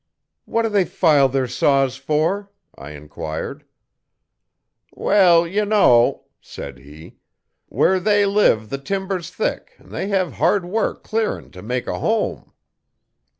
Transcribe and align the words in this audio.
'What 0.45 0.63
do 0.63 0.69
they 0.69 0.85
file 0.85 1.29
their 1.29 1.47
saws 1.47 1.95
for?' 1.95 2.49
I 2.73 2.93
enquired. 2.93 3.65
'Well, 4.95 5.45
ye 5.45 5.63
know,' 5.63 6.23
said 6.41 6.79
he, 6.79 7.17
'where 7.67 7.99
they 7.99 8.25
live 8.25 8.71
the 8.71 8.79
timber's 8.79 9.29
thick 9.29 9.73
an' 9.77 9.89
they 9.91 10.07
hev 10.07 10.33
hard 10.33 10.65
work 10.65 11.03
clearin' 11.03 11.51
t' 11.51 11.61
mek 11.61 11.85
a 11.85 11.99
home.' 11.99 12.51